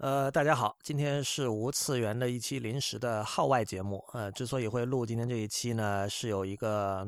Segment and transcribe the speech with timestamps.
[0.00, 4.02] 呃，大家好，今天是无次元的一期临时的号外节目。
[4.14, 7.06] 呃，之所以会录今天这一期呢，是有一个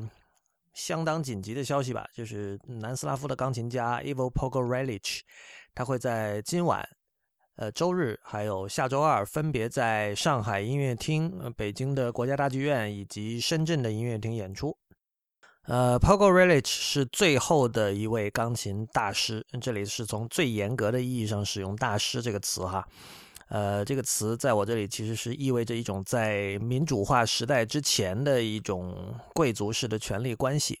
[0.75, 5.21] 相当紧急的消息吧，就是南斯拉夫的钢琴家 Ivo Pogorelich，
[5.73, 6.87] 他会在今晚、
[7.55, 14.77] 呃周日还有下周二分别在上海音乐厅、北京的国家大剧院以及深圳的音乐厅演出。
[15.65, 22.85] 呃，Pogorelich 是最后的一位钢琴大师，这里是从最严格的意义上使用“大师”这个词哈。
[23.47, 30.79] 呃，这个词在我这里其实是意味着一种在民主化时代之前的一种贵族式的权力关系。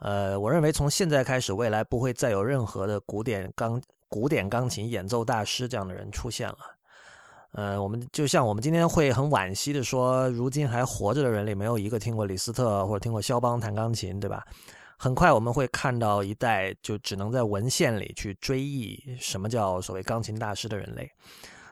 [0.00, 6.58] 呃，我认为从现在开始，未来不会再有任何的古典钢古典钢琴演奏大师这样的人出现了。
[7.54, 14.44] 呃，我们就像我们今天会很惋惜的说，如今还活着的人里没有一个听过李斯特或者听过肖邦弹钢琴，对吧？
[14.96, 21.08] 很快我们会看到一代就只能在文献里去追忆什么叫所谓钢琴大师的人类。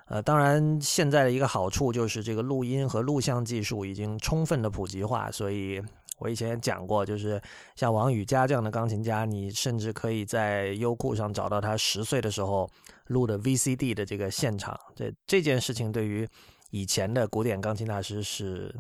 [0.07, 5.83] 呃，当然现在的一个好处就是这个录音和录像技术已经充分的普及化，所以
[6.19, 7.43] 我以前也讲过，就是
[7.75, 12.71] 像王羽佳这样的钢琴家，你甚至可以在优酷上找到他十岁的时候。
[13.13, 16.27] 录的 VCD 的这个现场，这这件事情对于
[16.71, 18.75] 以前的古典钢琴大师是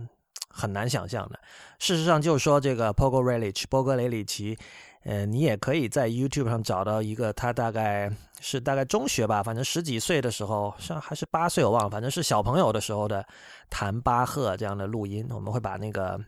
[0.48, 1.38] 很难想象的。
[1.78, 4.56] 事实上，就说这个 Pogorelic 波格雷里奇，
[5.04, 8.10] 呃，你也可以在 YouTube 上找到一个他大概
[8.40, 13.24] 是大概中学吧，反正十几岁的时候，上还是八岁我忘了，反正是小朋友的时候的
[13.68, 15.26] 弹巴赫这样的录音。
[15.30, 16.18] 我们会把那个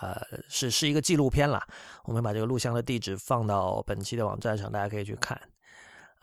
[0.00, 1.66] 呃是是一个纪录片啦，
[2.04, 5.40] 我们把这个录像的地址放到本期的网站上，大家可以去看。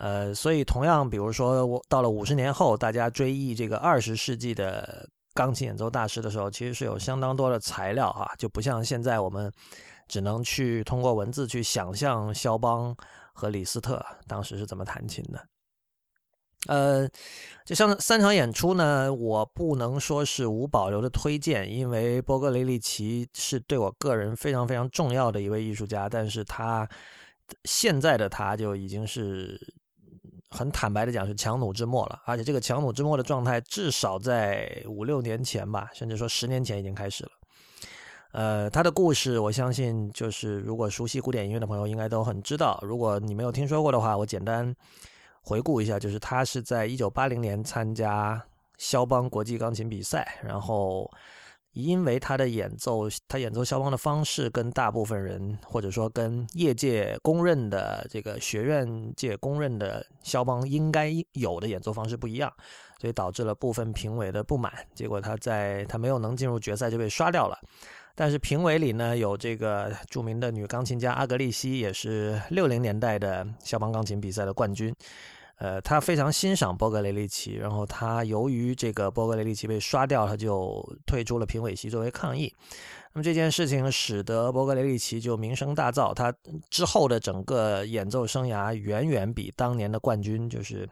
[0.01, 9.51] 呃，所以同样，比如说我到了五十年后，大家追忆这个二十世纪的钢琴演奏大师的时候，其实是有相当多的材料哈，就不像现在我们
[10.07, 12.97] 只能去通过文字去想象肖邦
[13.31, 15.39] 和李斯特当时是怎么弹琴的。
[16.65, 17.07] 呃，
[17.63, 26.89] 这三三场演出呢，我不能说是无保留的推荐，因为波格雷利奇是对我个人非常非常重要的一位艺术家，但是他
[27.65, 29.61] 现在的他就已经是。
[30.51, 37.31] 很坦白的讲，是强弩之末了，而且这个强弩之末的状态，至少在五六年前吧，甚至说十年前已经开始了。
[38.33, 42.79] 呃，他的故事，我相信就是如果熟悉古典音乐的朋友应该都很知道。
[42.81, 44.75] 如果你没有听说过的话，我简单
[45.41, 48.41] 回顾一下，就是他是在一九八零年参加
[48.77, 51.09] 肖邦国际钢琴比赛，然后。
[51.73, 62.51] 因为他的演奏，他演奏肖邦的方式跟大部分人，或者说跟业界公认的这个学院界公认的肖邦应该有的演奏方式不一样，
[62.99, 64.73] 所以导致了部分评委的不满。
[64.93, 67.57] 结果他在他没有能进入决赛就被刷掉了。
[68.13, 74.93] 但是评委里呢，有这个著名的女钢琴家阿格丽西，也是六零年代的肖邦钢琴比赛的冠军。
[75.61, 82.51] 呃，他非常欣赏波格雷利奇，然后他由于这个波格雷利奇被刷掉，他就退出了评委席作为抗议。
[83.13, 86.33] 那么这件事情使得波格雷利奇就名声大噪，他
[86.71, 90.89] 之后的整个演奏生涯远远比当年的冠军，就是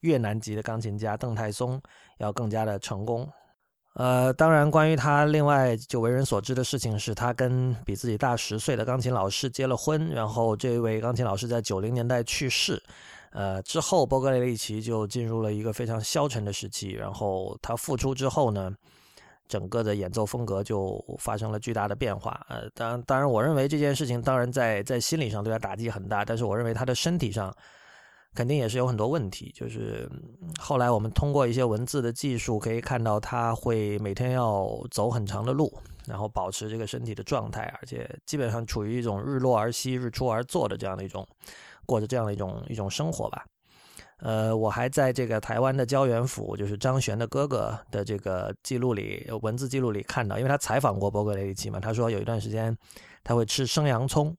[0.00, 1.80] 越南籍的钢琴家邓泰松
[2.18, 3.26] 要更加的成功。
[3.94, 12.82] 呃，当然，关于他另外就为人所知的事情是，他跟比自己大十岁的钢琴老师结了婚，然后这位钢琴老师在九零年代去世。
[13.32, 16.90] 呃，之后波格雷利奇就进入了一个非常消沉的时期。
[16.90, 18.72] 然后他复出之后呢，
[19.46, 22.44] 整个的演奏风格就发生了巨大的变化。
[22.48, 27.54] 呃，当，当然，我认为这件事情当然在在心理上对他打击很大，但是我认为他的身体上
[28.34, 29.52] 肯定也是有很多问题。
[29.54, 30.10] 就是
[30.58, 35.72] 后来我们通过一些文字的技术可以看到，他会每天要走很长的路，
[36.06, 41.24] 然后保持这个身体的状态，而且基本上处于一种日落而息、日出而作的这样的一种。
[41.90, 43.44] 过着这样的一种一种生活吧，
[44.18, 52.76] 呃，我还在这个台湾的焦元溥，就是张悬的哥哥的这个记录里，文字记录里看到，因为他采访过波格雷利奇嘛，他说有一段时间
[53.24, 54.32] 他会吃生洋葱，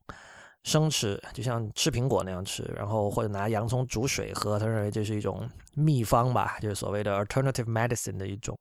[0.63, 5.45] 生吃，就像吃苹果那样吃，然后或者拿洋葱煮水喝，他认为这是一种
[5.75, 8.57] 秘方吧，就是所谓的 alternative medicine 的一种，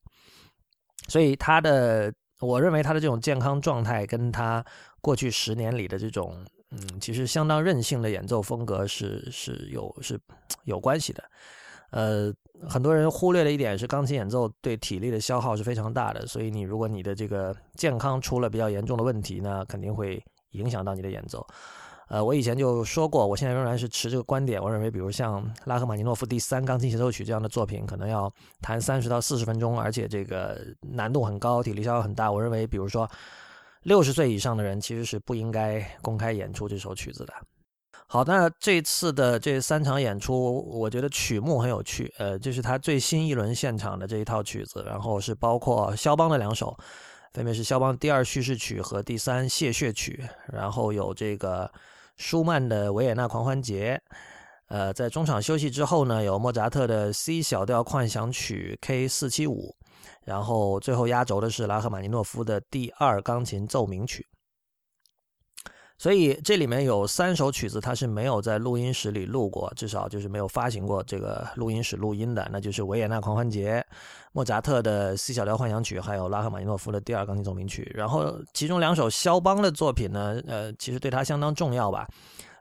[1.07, 4.65] 所以他的，我认为他的这种健康状态跟他
[5.01, 6.45] 过去十年里的这种。
[6.73, 10.17] 嗯，其实相当任性的演奏风格是是有是
[10.63, 11.25] 有关系的。
[11.91, 12.33] 呃，
[12.69, 16.25] 很多人忽略了一点是，钢琴演奏对体力的消耗是非常大的。
[16.29, 21.45] 所以你如果你的这个健康出了比较严重的问题呢，肯定会影响到你的演奏。
[22.07, 24.63] 呃，我以前就说过，我现在仍然是持这个观点。
[24.63, 32.31] 我认为，比如像拉赫玛尼诺夫第三钢琴协奏曲这样的作品，可能要弹三十到四十分钟，而且这个难度很高，体力消耗很大。
[32.31, 33.11] 我认为，比如说。
[33.82, 37.32] 六十岁以上的人其实是不应该公开演出这首曲子的。
[38.06, 42.12] 好，那这次的这三场演出，我觉得曲目很有趣。
[42.19, 46.77] 呃，这是他最新一轮现场的这一套曲子，然后是包括肖邦的两首，
[47.32, 51.71] 分别是肖邦第二叙事曲和第三谢血曲，然后有这个
[52.17, 54.00] 舒曼的维也纳狂欢节。
[54.67, 59.75] 呃，在中场休息之后呢，有莫扎特的 C 小调幻想曲 K 四七五，
[60.25, 64.27] 然后最后压轴的是拉赫玛尼诺夫的第二钢琴奏鸣曲。
[65.99, 73.85] 所以这里面有三首曲子，它是没有在录音室里录过，至少就是没有发行过这个录音室录音的，那就是维也纳狂欢节、
[74.33, 77.93] 莫扎特的 C 小调幻想曲，还有拉赫玛尼诺夫的第二钢琴奏鸣曲。
[77.95, 82.09] 然后其中两首肖邦的作品呢，呃，其实对他相当重要吧。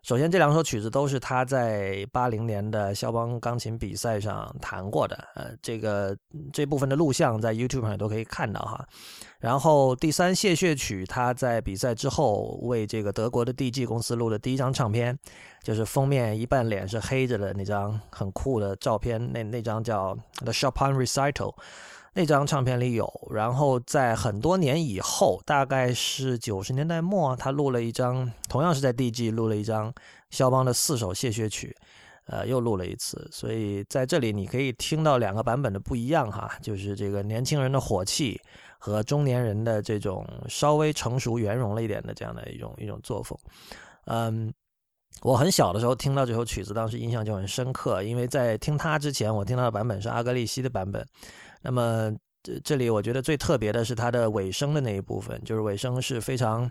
[0.01, 6.15] 首先，这两首曲子都是他在八零年的肖邦钢琴比赛上弹过的，呃，这个
[6.53, 8.87] 这部分的录像在 YouTube 上也都可以看到哈。
[9.39, 15.17] 然后第三谢血曲，他在比赛之后为这个德国的 DG 公司录的第一张唱片，
[15.63, 21.53] 就是封面一半脸是黑着的那张很酷的照片，那那张叫 The Chopin Recital。
[22.13, 29.93] 那张唱片里有，然后在很多年以后，大概是九十年代末，他录了一张，同样是在 DG 录了一张
[30.31, 31.75] 肖邦的四首谢血曲，
[32.25, 33.29] 呃，又录了一次。
[33.31, 38.41] 所以在这里你可以听到两个版本的不一样哈，就是这个年轻人的火气
[38.79, 43.37] 和中年人的这种稍微成熟圆融了一点的这样的一种一种作风。
[44.05, 44.51] 嗯，
[45.21, 51.05] 我很小的时候听到这首曲子，当时印象就很深刻，因为在听它之前，我听到的版本是阿格利西的版本。
[51.61, 52.11] 那么
[52.41, 56.69] 这这里我觉得最特别的是它的尾声的那一部分，就是尾声是非常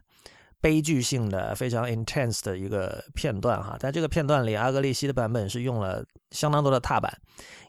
[0.60, 3.76] 悲剧性的、非常 intense 的一个片段哈。
[3.78, 7.12] 在这个片段里，阿格利西的版本是用了相当多的踏板，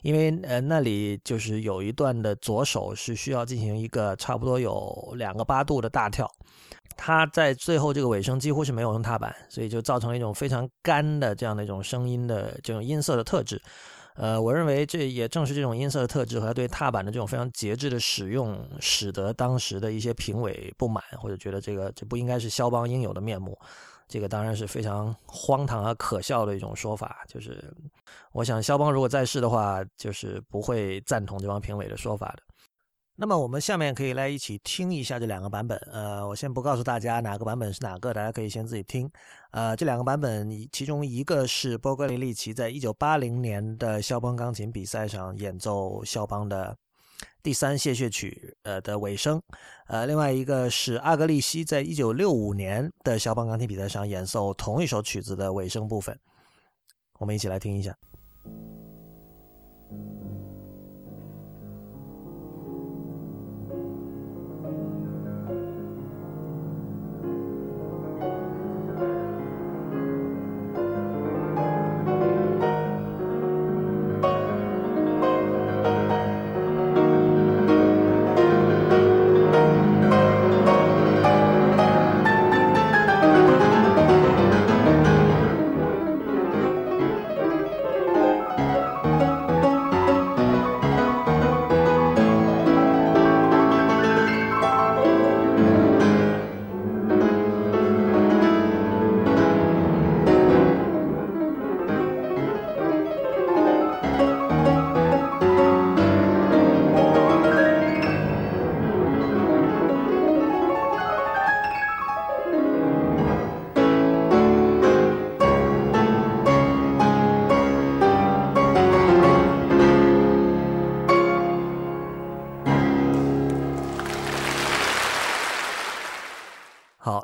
[0.02, 6.28] 因为呃那里就是有一段的左手是需要进行一个差不多有两个八度的大跳，
[6.96, 13.60] 他在最后这个尾声几乎是没有用踏板，所以就造成了一种非常干的这样的一种声音的这种音色的特质。
[14.20, 23.58] 呃，我认为这也正是这种音色的特质和他对踏板的这种非常节制的使用，使得当时的一些评委不满，或者觉得这个这不应该是肖邦应有的面目。
[24.06, 27.24] 这个当然是非常荒唐啊可笑的一种说法。
[27.26, 27.72] 就是
[28.32, 32.42] 我想，肖邦如果在世的话，就是不会赞同这帮评委的说法的。
[33.20, 35.76] 那么我们下面可以来一起听一下这两个版本。
[35.92, 39.10] 呃，我先不告诉大家哪个版本是哪个，大家可以先自己听。
[39.50, 46.74] 呃，这两个版本，其中一个是波格里利奇在一九八零年的肖邦钢琴比赛上演奏肖邦的
[47.42, 49.38] 第三谢血曲，呃的尾声。
[49.88, 56.18] 呃，另外一个是阿格利希在一九六五年的肖邦钢琴比赛上演奏同一首曲子的尾声部分。
[57.18, 57.94] 我们一起来听一下。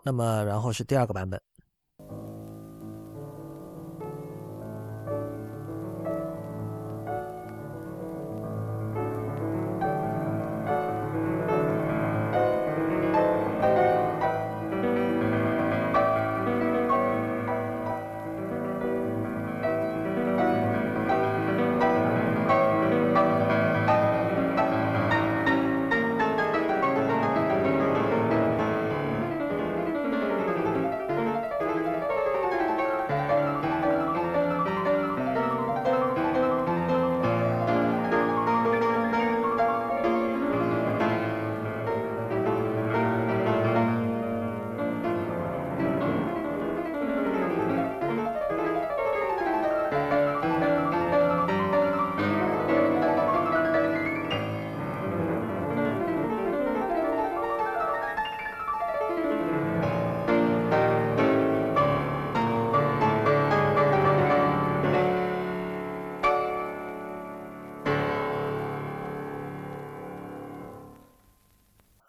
[0.07, 1.43] 那么，然后是第二个版本。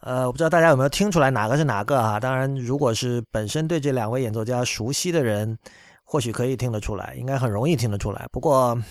[0.07, 2.17] 呃，我不知道大家有没有听出来哪个是哪个啊？
[2.17, 5.57] 当然，如果是本身对这两位演奏家熟悉的人，
[6.05, 8.25] 或许可以听得出来，应该很容易听得出来。
[8.31, 8.81] 不过，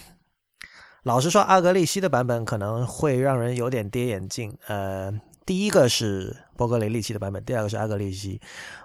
[1.05, 4.55] 老实说，阿格利西的版本可能会让人有点跌眼镜。
[4.67, 5.11] 呃，
[5.47, 8.39] 第一个是波格雷利奇的版本，第二个是阿格利西。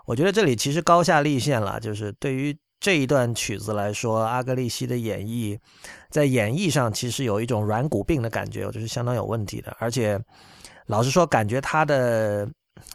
[0.05, 5.59] 我觉得这里其实高下立现了，就是对于这一段曲子来说，阿格利西的演绎
[6.09, 9.75] 在演绎上其实有一种软骨病的感觉，我觉得是相当有问题的。
[9.79, 10.17] 而且，
[10.91, 12.45] 老实说，感觉他的，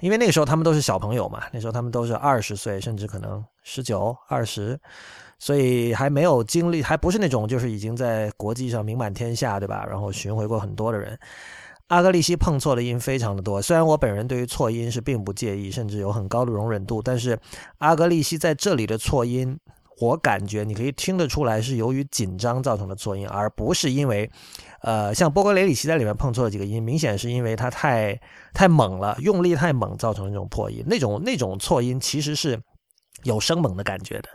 [0.00, 4.78] 因为那个时候他们都是小朋友嘛，那时候他们都是二十岁，甚至可能十九、二十。
[5.38, 9.84] 所以还没有经历，还不是那种就是已经在国际上名满天下，对吧？
[9.88, 11.18] 然后巡回过很多的人，
[11.88, 13.60] 阿格利西碰错的音非常的多。
[13.60, 17.38] 虽然我本人对于错音是并不介意，甚至有很高的容忍度，但是
[17.78, 19.58] 阿格利西在这里的错音，
[19.98, 24.30] 我感觉你可以听得出来是由于紧张造成的错音，而不是因为，
[24.82, 28.20] 呃，像波格雷里奇在里面碰错了几个音，明显是因为他太
[28.52, 30.84] 太猛了，用力太猛造成那种破音。
[30.86, 32.60] 那种那种错音其实是
[33.22, 34.28] 有生猛的感觉的。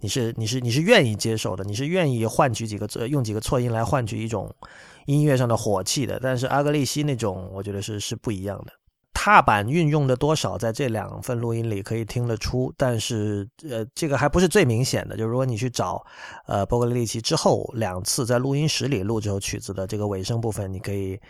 [0.00, 4.54] 你是你是你是愿意接受的，你是愿意换取几个用几个错音来换取一种
[5.06, 6.20] 音乐上的火气的。
[6.22, 8.72] 但是阿格利西那种，我觉得是是不一样的。
[9.28, 15.18] 踏板运用的多少，在这两份录音里可以听得出，但是呃，这个还不是最明显的。
[15.18, 16.02] 就是如果你去找
[16.46, 21.20] 呃波格利奇之后两次在录音室里录这首曲子的这个尾声部分，你可以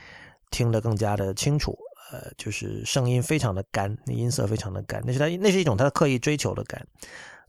[0.53, 1.77] 听得更加的清楚。
[2.13, 6.87] 呃，就是声音非常的干，那音色非常的干，那是他那是一种他刻意追求的干。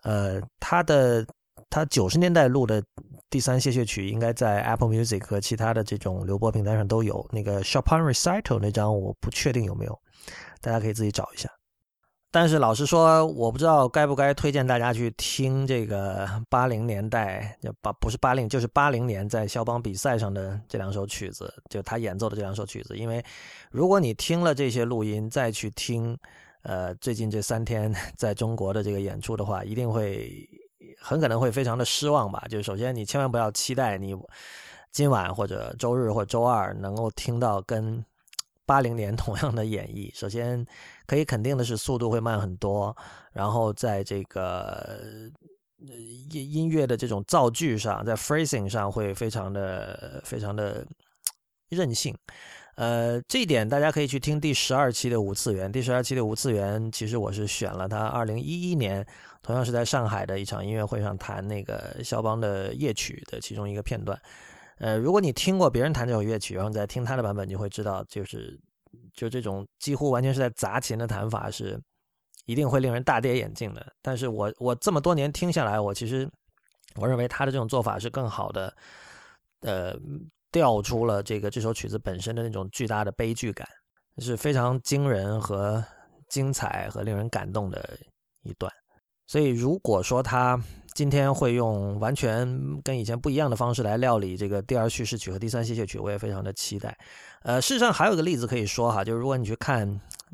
[0.01, 1.24] 呃，他的
[1.70, 2.84] 他九十年代录的
[3.29, 7.24] 第三谢谢曲，应该在 Apple Music 和其他的这种流播平台上都有。
[7.32, 9.98] 那个 Chopin Recital 那张我不确定有没有，
[10.62, 11.50] 大家可以自己找一下。
[12.32, 22.96] 但是老实说，我不知道该不该推荐大家去听这个 八零年代，就八不是八零就是八零年在肖邦比赛上的这两首曲子，就他演奏的这两首曲子。
[22.98, 23.24] 因为
[23.72, 26.18] 如果你听了这些录音再去听。
[26.63, 30.46] 呃，最近这三天 在中国的这个演出的话，一定会
[31.00, 32.46] 很可能会非常的失望吧。
[32.50, 34.13] 就是首先，你千万不要期待你
[34.92, 38.04] 今晚或者周日或周二能够听到跟
[38.69, 40.15] 八零年同样的演绎。
[40.15, 40.63] 首先，
[41.07, 42.95] 可以肯定的是速度会慢很多，
[43.33, 45.01] 然后在这个
[46.29, 50.85] 音音乐的这种造句上，在 phrasing 上会非常的非常的
[51.69, 52.15] 任性。
[52.75, 55.71] 呃，这一点大家可以去听第十二期的五次元。
[55.71, 59.03] 第十二期的五次元，其实我是选了他二零一一年，
[59.41, 64.15] 同样是在上海的一场音乐会上弹那个肖邦的夜曲的其中一个片段。
[64.79, 68.59] 呃，如果你听过别人弹这首乐曲，然后再听他的版本，你会知道，就是
[69.13, 71.79] 就这种几乎完全是在砸琴的弹法，是
[72.45, 73.93] 一定会令人大跌眼镜的。
[74.01, 76.29] 但是我我这么多年听下来，我其实
[76.95, 78.75] 我认为他的这种做法是更好的。
[79.62, 79.95] 呃。
[80.51, 83.67] 调出了这个这首曲子本身的那种巨大的悲剧感，
[84.17, 85.86] 是非常惊人和
[86.27, 87.95] 精彩和令人感动的
[88.41, 88.74] 一段。
[89.27, 90.59] 所以，如果说他
[91.00, 92.46] 今天会用完全
[92.84, 96.94] 跟以前不一样的方式来料理这个第二叙事曲和第三谢谢曲，我也非常的期待。
[97.44, 99.89] 呃，事实上还有个例子可以说哈，就是如果你去看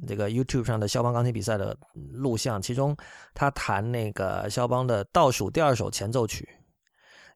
[0.08, 1.78] 这个 YouTube 上的肖邦钢琴比赛的
[2.14, 2.98] 录像，其中
[3.36, 6.50] 他弹那个肖邦的倒数第二首前奏曲。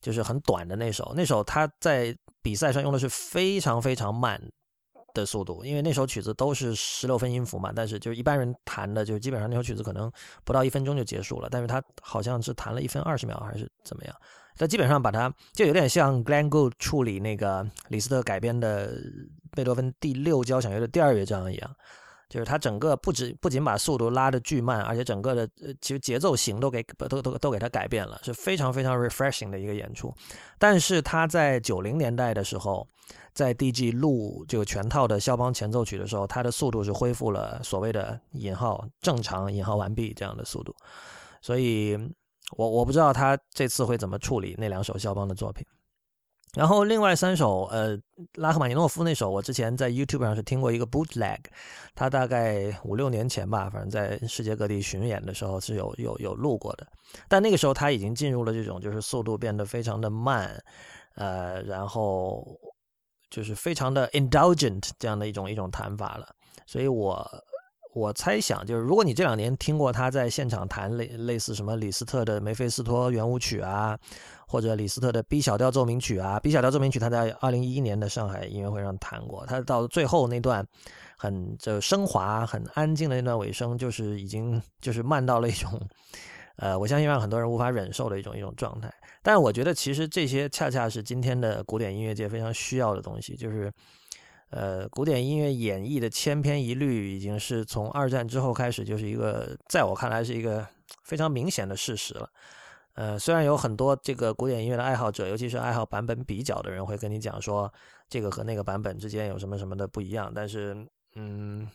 [0.01, 4.41] 就是很短的那首，那首他在比赛上用的是非常非常慢
[5.13, 7.71] 的速度，因为那首曲子都是十六分音符嘛。
[7.75, 10.11] 但是就是一般人弹的，就是基本上那首曲子可能
[10.43, 14.15] 不到一分钟就结束了，但是他好像是弹了一分二十秒还是怎么样？
[14.57, 18.93] 他基本上把它就有点像 Glenn Gould 处理那个李斯特改编的
[19.51, 21.75] 贝多芬第六交响乐的第二乐章一样。
[22.29, 30.13] 就是它整个不止不仅把速度拉的巨慢，而且整个的呃其实节奏型都给都都都给它改变了，是非常非常 refreshing 的一个演出。
[30.59, 32.88] 但是他在九零年代的时候，
[33.33, 40.75] 在 DG 录这个全套的肖邦前奏曲的时候，它的速度是恢复了所谓的引号正常引号完毕这样的速度。
[41.41, 41.98] 所以
[42.57, 45.65] 我我不知道他这次会怎么处理那两首肖邦的作品。
[46.59, 47.97] 然后另外三首，呃，
[48.33, 51.39] 拉赫玛尼诺夫那首，我之前在 YouTube 上是听过一个 bootleg，
[51.95, 56.85] 他大概五六年前吧，反正在世界各地巡演的时候是有有有录过的，
[57.29, 60.61] 但那个时候他已经进入了这种就是速度变得非常的慢，
[61.15, 62.45] 呃，然后
[63.29, 66.27] 就是非常的 indulgent 这样的一种一种弹法了，
[66.65, 67.25] 所以我。
[67.93, 73.98] 我猜想，就是如果你这两年听过他在现场弹类类似什么李斯特的梅菲斯托圆舞曲啊，
[74.48, 80.63] 或者李斯特的 B 小调奏鸣曲啊，B 小调奏鸣曲他在二零一一年的上海音乐会上弹过，他到最后那段
[81.17, 85.81] 很就升华、很安静的那段尾声，就是已经就是慢到了一种，
[86.58, 88.93] 呃，我相信让很多人无法忍受的一种一种状态。
[89.24, 93.72] 但是我觉得其实这些恰恰是今天的古典音乐界非常需要的东西，就是。
[94.49, 100.67] 呃，古典音乐演绎的千篇一律，已经是从二战之后开始，就是一个在我看来是一个
[101.03, 102.29] 非常明显的事实了。
[102.95, 107.71] 呃，虽然有很多这个古典音乐的爱好者，尤其是爱好版本比较的人，会跟你讲说
[108.09, 110.75] 这个和那个版本之间有什么什么的不一样，但是，
[111.15, 111.69] 嗯，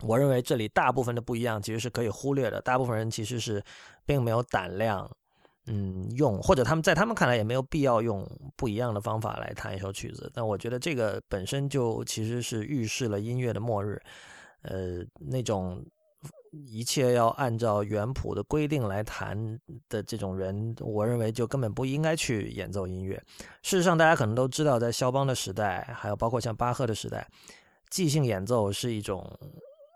[0.00, 2.60] 我认为这里大部分的不一样其实是可以忽略的。
[2.62, 3.62] 大部分人其实是
[4.06, 5.10] 并没有胆量。
[5.66, 14.00] 嗯，用或者他们在他们看来也没有必要用不一样的方法来弹一首曲子，但我觉得这个本身就其实是预示了音乐的末日。
[14.62, 15.84] 呃，那种
[16.68, 19.36] 一切要按照原谱的规定来弹
[19.88, 23.14] 的这种人，我认为就根本不应该去演奏音乐。
[23.62, 27.28] 事实上，大家可能都知道，在肖邦的时代，还有包括像巴赫的时代，
[27.88, 29.24] 即兴演奏是一种。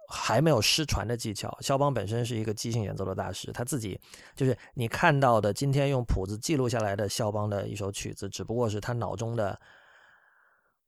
[0.08, 1.56] 还没有失传的技巧。
[1.60, 3.98] 肖邦本身是一个即兴演奏的大师，他自己
[4.34, 9.58] 就是你看到的今天用谱子记录下来的肖邦的一首曲子，只不过是他脑中的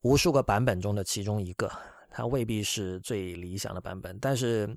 [0.02, 1.70] 无数个版本中的其中一个，
[2.10, 4.16] 他未必是最理想的版本。
[4.20, 4.68] 但是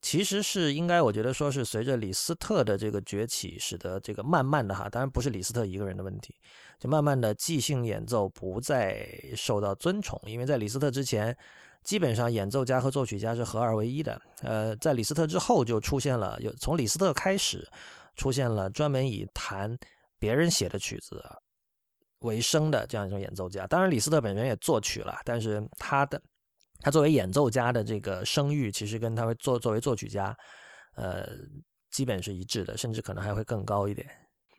[0.00, 6.34] 其实是应该，我觉得说是随着李斯特的这个崛起，使得这个慢慢的哈，当然不是李斯特一个人的问题，
[6.78, 9.04] 就慢慢的即兴演奏不再
[9.34, 11.36] 受到尊崇，因为在李斯特之前。
[11.82, 14.20] 基本上演奏家和作曲家是合二为一的。
[14.42, 17.66] 呃，在李斯特之后就出现了，有从李斯特开始
[18.16, 19.76] 出现了专门以弹
[20.18, 21.22] 别人写的曲子
[22.20, 23.66] 为生的这样一种演奏家。
[23.66, 26.20] 当然，李斯特本人也作曲了，但是他的
[26.80, 30.36] 他作为演奏家的这个声誉，其实跟他作作为作曲家，
[30.96, 31.26] 呃，
[31.90, 34.06] 基本是一致的，甚至可能还会更高一点。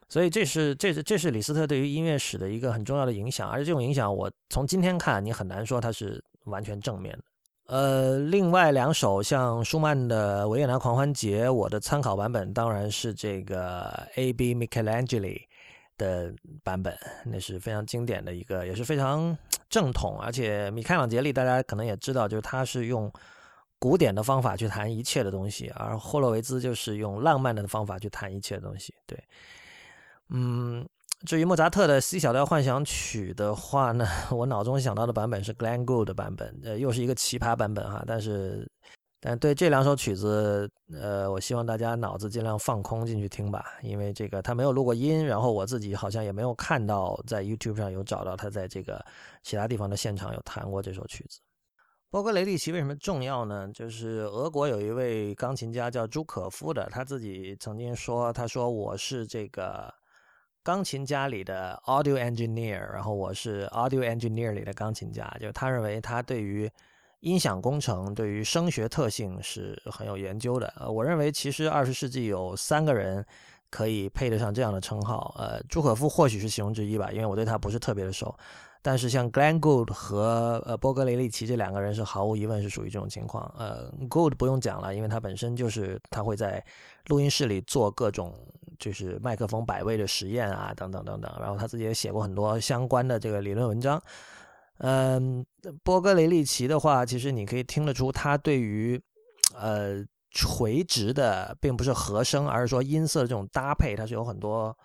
[0.10, 6.22] 所以这是这是这是李斯特对于音乐史的一个很重要的影响，而且这种影响我从今天看，你很难说他是。
[6.46, 7.24] 完全正面的。
[7.68, 14.54] 呃，另外两首像舒曼的《维也纳狂欢节》，我的参考版本当然是这个 A.B.
[14.54, 15.40] Michelangelo
[15.98, 16.34] 的
[16.64, 19.38] 版本，那是非常经典的一个，也是非常
[19.70, 20.20] 正统。
[20.20, 23.10] 而且米开朗杰利大家可能也知道，就是他是用
[23.80, 28.94] 古典的方法去弹一切的东西，而霍洛维兹就是用浪漫的方法去弹一切的东西。
[29.06, 29.18] 对，
[30.30, 30.86] 嗯。
[31.26, 38.04] 至于莫扎特的 C 小调幻想曲的话呢，我脑中想到的版本是 Glenn Gould 的版本，呃，又是一个奇葩版本哈。
[38.08, 38.68] 但是，
[39.20, 49.00] 但对这两首曲子，呃，我希望大家脑子尽量放空进去听吧，因为这个他没有录过音，然后我自己好像也没有看到在 YouTube 上有找到他在这个
[49.44, 51.40] 其他地方的现场有弹过这首曲子。
[52.10, 53.70] 波格雷利奇为什么重要呢？
[53.74, 59.94] 就是俄国有一位钢琴家叫朱可夫的，他自己曾经说，他说我是这个。
[60.64, 66.70] 钢琴家里的 audio engineer，然后我是 audio engineer 里的钢琴家，就他认为他对于
[67.22, 70.72] 音响工程、对于声学特性是很有研究的。
[70.78, 73.26] 呃，我认为其实二十世纪有三个人
[73.72, 78.36] 可以配得上这样的称号，呃，朱可夫或许是其中之一吧，因为我对他不是特别的熟。
[78.82, 83.44] 但是像 Glenn Gould 和呃波格雷利奇这两个人是毫无疑问是属于这种情况。
[83.58, 86.64] 呃，Gould 不用讲了，因为他本身就是他会在
[87.08, 88.34] 录音室里做各种。
[88.80, 91.32] 就是麦克风摆位的实验啊，等等等等。
[91.40, 94.02] 然后他自己也写过很多相关的这个理论文章。
[94.80, 95.46] 嗯，
[95.84, 99.00] 波格雷利奇的话，其实你可以听得出他对于
[99.56, 104.76] 呃垂直的，并不是和声，而是说音色的这种搭配，他是有很多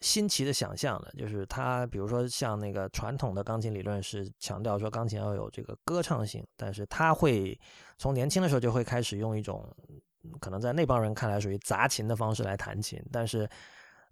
[0.00, 1.12] 新奇的想象的。
[1.18, 7.58] 就是他，比如说像那个传统的钢琴理论是强调说钢琴要有这个歌唱性，但是他会
[7.96, 9.64] 从年轻的时候就会开始用一种。
[10.40, 13.48] 可能在那帮人看来属于杂琴的方式来弹琴，但是，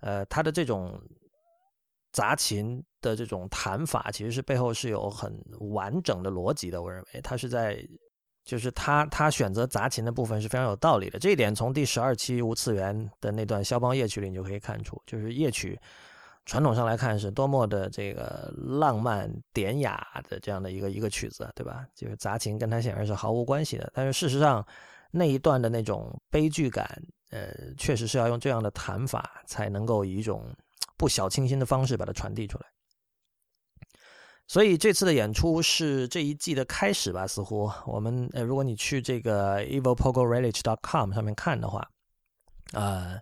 [0.00, 0.98] 呃，他的这种
[2.12, 5.38] 杂琴的这种弹法，其实是背后是有很
[5.72, 6.80] 完整的逻辑的。
[6.80, 7.76] 我认为他是在，
[8.46, 11.18] 就是他他选择杂琴的部分是非常有道理的。
[11.18, 15.78] 这一点从第十二期无次元的那段肖邦夜曲里你就可以看出，就是夜曲
[16.46, 21.84] 传统上来看是多么的这个浪漫典雅的这样的一个一个曲子，对吧？
[21.94, 24.64] 就是杂琴跟它显然是毫无关系的，但是事实上。
[25.12, 26.84] 那一段的那种悲剧感，
[27.30, 30.44] 呃，确实是要用这样的弹法才能够以一种
[30.98, 32.66] 不小清新的方式把它传递出来。
[34.48, 37.26] 所以这次的演出是这一季的开始吧？
[37.26, 41.86] 似乎我们呃，如果你去这个 evilpogorelic.com 上面看的话，
[42.72, 43.20] 呃，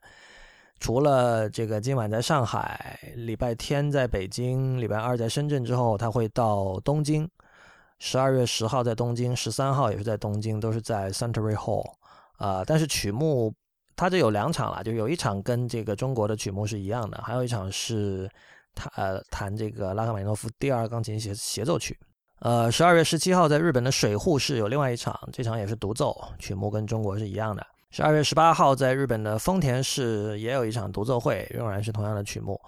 [0.81, 7.29] 除了这个今晚在上海，礼拜天在北京，礼拜二在深圳之后，他会到东京。
[8.01, 11.91] 十二月十号在东京，十三号也是在东京，都是在 Century Hall，
[12.37, 13.55] 啊，但是曲目
[13.97, 18.29] 它这有两场了，就有一场跟这个中国的曲目是一样的，还有一场是
[18.75, 21.99] 弹呃弹这个拉赫玛尼诺夫第二钢琴协协奏曲。
[22.41, 27.65] 呃，十二月十七号在日本的水户市有另外一场，这场也是独奏，曲目跟中国是一样的。
[27.91, 32.61] 十二月十八号在日本的丰田市也有一场独奏会，仍然是同样的曲目。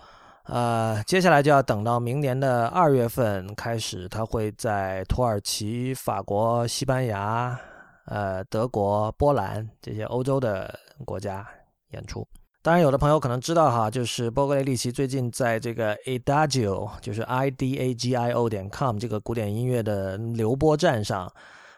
[0.44, 7.58] 呃，接下来就要等到明年的二月份开始，他会在土耳其、法国、西班牙、
[8.04, 10.72] 呃德国、波兰这些欧洲的
[11.04, 11.44] 国家
[11.90, 12.26] 演出。
[12.66, 21.32] 当然，有的朋友可能知道哈，就是波格雷利奇最近在这个 Adagio，就是 I D A G I O 点 com 这个古典音乐的流播站上，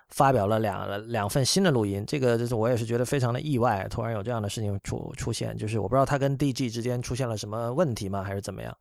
[0.09, 2.03] 发表了两两份新的录音。
[2.07, 8.75] 这个就是我也是觉得非常的意外，突然有这样的事情出出现，就是我不知道他跟 D G 之间出现了什么问题吗，还是怎么样？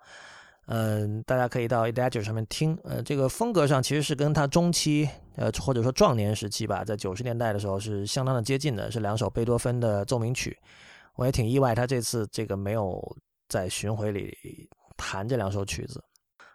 [0.68, 2.80] 嗯，大家可以到 Adagio 上面听。
[2.86, 10.58] 呃，这个风格上其实是跟他中期，呃或者说壮年时期吧，在九十年代的时候是相当的接近的，是两首贝多芬的奏鸣曲。
[11.18, 13.18] 我也挺意外，他这次这个没有
[13.50, 14.34] 在巡回里
[14.96, 16.02] 弹这两首曲子。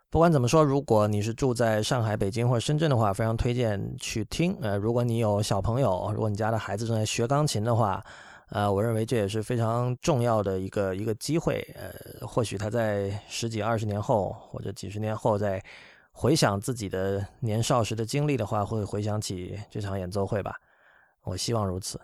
[0.09, 4.57] 不管怎么说，如果你是住在上海、北京或者深圳的话，非常推荐去听。
[4.61, 8.05] 呃，如果你有小朋友，如果你家的孩子正在学钢琴的话，
[8.51, 11.66] 呃，我认为这也是非常重要的一个一个机会。
[11.75, 15.61] 呃，或许他在十几、二十年后或者几十年后，再
[16.12, 20.55] 回想自己的年少时的经历的话，会回想起这场演奏会吧。
[21.25, 21.98] 我希望如此。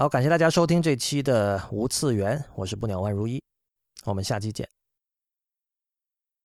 [0.00, 3.42] 好，感谢大家收听这期的无次元，我是不鸟万如一，
[4.04, 4.77] 我们下期见。